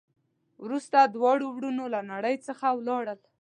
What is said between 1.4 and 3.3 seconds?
ورونه له نړۍ څخه ولاړل.